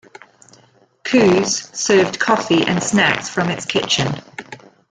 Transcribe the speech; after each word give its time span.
Koo's 1.03 1.57
served 1.79 2.17
coffee 2.17 2.63
and 2.65 2.81
snacks 2.81 3.29
from 3.29 3.51
its 3.51 3.65
kitchen. 3.67 4.19